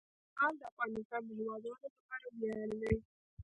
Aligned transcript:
لعل 0.37 0.53
د 0.59 0.61
افغانستان 0.71 1.21
د 1.25 1.29
هیوادوالو 1.39 1.87
لپاره 1.95 2.27
ویاړ 2.39 2.69
دی. 2.81 2.95